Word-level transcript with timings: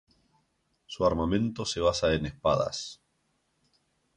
Su 0.87 1.05
armamento 1.05 1.63
se 1.63 1.79
basa 1.79 2.11
en 2.15 2.25
espadas. 2.25 2.99